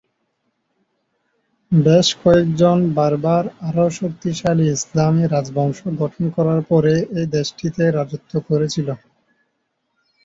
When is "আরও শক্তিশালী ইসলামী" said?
3.67-5.23